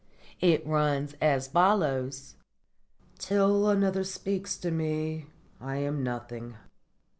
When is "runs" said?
0.65-1.13